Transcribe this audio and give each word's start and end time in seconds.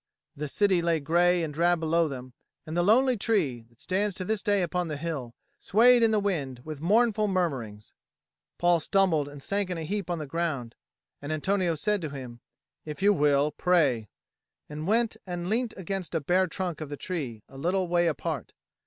The 0.35 0.47
city 0.47 0.81
lay 0.81 0.99
grey 0.99 1.43
and 1.43 1.53
drab 1.53 1.79
below 1.79 2.07
them, 2.07 2.33
and 2.65 2.75
the 2.75 2.81
lonely 2.81 3.15
tree, 3.17 3.61
that 3.69 3.79
stands 3.79 4.15
to 4.15 4.25
this 4.25 4.41
day 4.41 4.63
upon 4.63 4.87
the 4.87 4.97
hill, 4.97 5.35
swayed 5.59 6.01
in 6.01 6.09
the 6.09 6.19
wind 6.19 6.61
with 6.65 6.81
mournful 6.81 7.27
murmurings. 7.27 7.93
Paul 8.57 8.79
stumbled 8.79 9.27
and 9.29 9.43
sank 9.43 9.69
in 9.69 9.77
a 9.77 9.83
heap 9.83 10.09
on 10.09 10.17
the 10.17 10.25
ground. 10.25 10.73
And 11.21 11.31
Antonio 11.31 11.75
said 11.75 12.01
to 12.01 12.09
him, 12.09 12.39
"If 12.83 13.03
you 13.03 13.13
will, 13.13 13.51
pray," 13.51 14.09
and 14.67 14.87
went 14.87 15.17
and 15.27 15.47
leant 15.47 15.75
against 15.77 16.13
the 16.13 16.19
bare 16.21 16.47
trunk 16.47 16.81
of 16.81 16.89
the 16.89 16.97
tree, 16.97 17.43
a 17.47 17.55
little 17.55 17.87
way 17.87 18.07
apart. 18.07 18.53